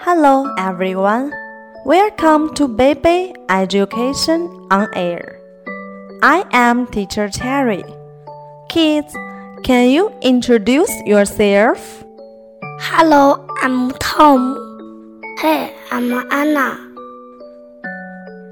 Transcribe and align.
Hello 0.00 0.48
everyone. 0.56 1.34
Welcome 1.84 2.54
to 2.54 2.66
Baby 2.68 3.34
Education 3.50 4.48
on 4.70 4.88
Air. 4.94 5.38
I 6.22 6.46
am 6.52 6.86
Teacher 6.86 7.28
Cherry. 7.28 7.84
Kids, 8.70 9.12
can 9.62 9.90
you 9.90 10.10
introduce 10.22 10.90
yourself? 11.04 12.07
Hello, 12.80 13.44
I'm 13.60 13.90
Tom. 13.98 14.56
Hey, 15.38 15.74
I'm 15.90 16.12
Anna. 16.30 16.78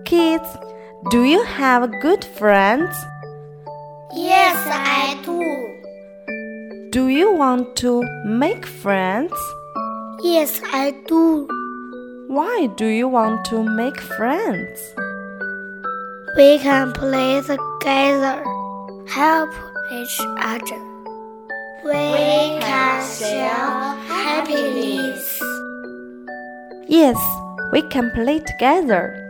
Kids, 0.05 0.49
do 1.11 1.23
you 1.23 1.45
have 1.45 1.91
good 2.03 2.25
friends? 2.25 2.95
Yes, 4.13 4.57
I 4.69 5.17
do. 5.25 6.91
Do 6.91 7.07
you 7.09 7.33
want 7.33 7.77
to 7.77 8.03
make 8.25 8.67
friends? 8.67 9.33
Yes, 10.23 10.61
I 10.73 10.91
do. 11.07 11.47
Why 12.27 12.69
do 12.77 12.87
you 12.87 13.07
want 13.07 13.45
to 13.47 13.63
make 13.63 14.01
friends? 14.01 14.81
We 16.37 16.59
can 16.59 16.93
play 16.93 17.41
together, 17.43 18.43
help 19.07 19.51
each 19.93 20.21
other. 20.39 20.83
We 21.85 22.59
can 22.61 23.05
share 23.07 23.76
Yes, 26.89 27.19
we 27.73 27.83
can 27.83 28.13
play 28.13 28.39
together, 28.39 29.29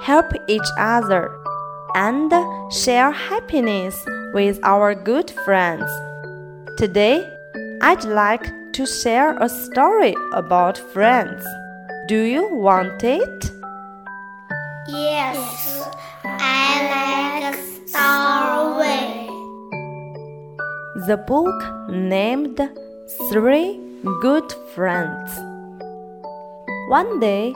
help 0.00 0.26
each 0.48 0.68
other, 0.76 1.30
and 1.94 2.32
share 2.72 3.12
happiness 3.12 4.04
with 4.34 4.58
our 4.64 4.92
good 4.92 5.30
friends. 5.44 5.88
Today, 6.76 7.24
I'd 7.82 8.02
like 8.04 8.50
to 8.72 8.84
share 8.84 9.38
a 9.38 9.48
story 9.48 10.16
about 10.32 10.76
friends. 10.76 11.46
Do 12.08 12.20
you 12.20 12.52
want 12.52 13.04
it? 13.04 13.52
Yes, 14.88 15.86
I 16.24 17.44
like 17.44 17.54
story. 17.86 19.28
The 21.06 21.16
book 21.16 21.88
named 21.88 22.60
Three 23.30 23.78
Good 24.20 24.52
Friends. 24.74 25.51
One 26.92 27.20
day, 27.20 27.54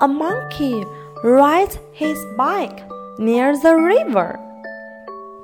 a 0.00 0.08
monkey 0.08 0.86
rides 1.22 1.78
his 1.92 2.18
bike 2.38 2.80
near 3.18 3.54
the 3.54 3.76
river. 3.76 4.40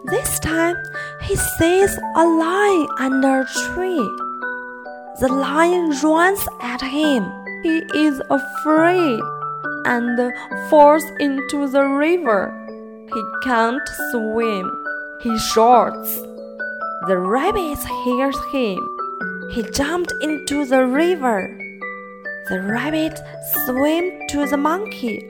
This 0.04 0.40
time, 0.40 0.74
he 1.20 1.36
sees 1.36 1.98
a 2.16 2.24
lion 2.24 2.88
under 2.98 3.40
a 3.40 3.44
tree. 3.44 4.08
The 5.20 5.28
lion 5.28 5.90
runs 6.02 6.48
at 6.62 6.80
him. 6.80 7.30
He 7.62 7.82
is 8.06 8.22
afraid 8.30 9.20
and 9.84 10.32
falls 10.70 11.04
into 11.20 11.68
the 11.68 11.84
river. 11.84 12.42
He 13.12 13.22
can't 13.42 13.86
swim. 14.12 14.64
He 15.20 15.38
shouts. 15.52 16.22
The 17.06 17.18
rabbit 17.18 17.84
hears 18.02 18.38
him. 18.50 18.80
He 19.50 19.62
jumped 19.74 20.14
into 20.22 20.64
the 20.64 20.86
river. 20.86 21.65
The 22.48 22.62
rabbit 22.62 23.20
swam 23.64 24.26
to 24.28 24.46
the 24.46 24.56
monkey, 24.56 25.26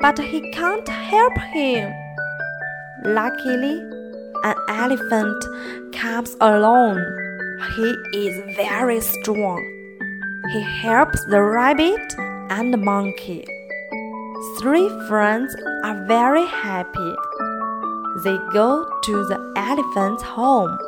but 0.00 0.16
he 0.16 0.40
can't 0.52 0.88
help 0.88 1.36
him. 1.52 1.92
Luckily, 3.04 3.80
an 4.44 4.54
elephant 4.68 5.44
comes 5.92 6.36
along. 6.40 6.98
He 7.74 7.96
is 8.28 8.56
very 8.56 9.00
strong. 9.00 9.60
He 10.52 10.60
helps 10.60 11.24
the 11.24 11.42
rabbit 11.42 12.14
and 12.50 12.72
the 12.72 12.78
monkey. 12.78 13.44
Three 14.60 14.88
friends 15.08 15.56
are 15.82 16.06
very 16.06 16.46
happy. 16.46 17.14
They 18.22 18.38
go 18.52 18.86
to 19.02 19.24
the 19.26 19.52
elephant's 19.56 20.22
home. 20.22 20.78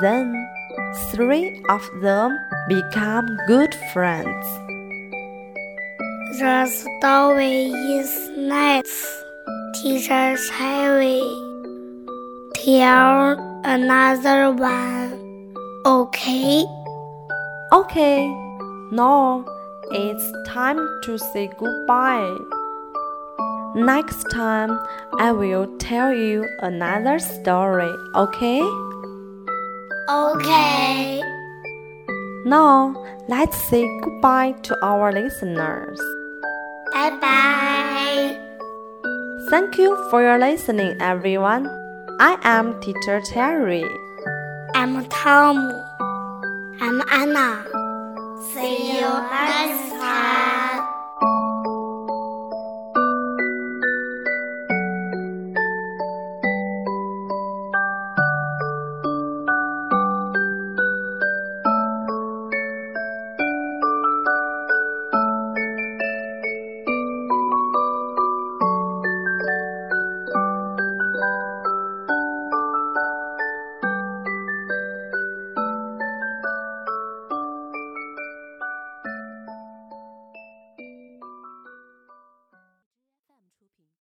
Then, 0.00 0.32
three 1.12 1.62
of 1.68 1.82
them 2.00 2.38
become 2.68 3.26
good 3.46 3.74
friends. 3.92 4.46
The 6.38 6.66
story 6.66 7.72
is 7.98 8.30
nice. 8.36 9.22
Teacher 9.74 10.36
Cherry. 10.36 11.22
Tell 12.54 13.38
another 13.64 14.52
one. 14.52 15.54
Okay. 15.86 16.64
Okay, 17.72 18.28
now 18.92 19.44
it's 19.90 20.32
time 20.46 20.78
to 21.02 21.18
say 21.18 21.48
goodbye. 21.58 22.36
Next 23.74 24.24
time, 24.30 24.78
I 25.18 25.32
will 25.32 25.66
tell 25.78 26.12
you 26.12 26.48
another 26.60 27.18
story, 27.18 27.92
okay? 28.14 28.62
Okay. 30.08 31.20
Now, 32.44 32.94
let's 33.28 33.56
say 33.68 33.82
goodbye 34.02 34.52
to 34.62 34.78
our 34.84 35.12
listeners. 35.12 36.00
Bye 36.92 37.10
bye. 37.20 38.38
Thank 39.50 39.78
you 39.78 39.96
for 40.10 40.22
your 40.22 40.38
listening, 40.38 40.96
everyone. 41.00 41.66
I 42.20 42.38
am 42.42 42.80
Teacher 42.80 43.20
Terry. 43.32 43.84
I'm 44.74 45.04
Tom. 45.06 45.58
I'm 46.80 47.02
Anna. 47.10 47.85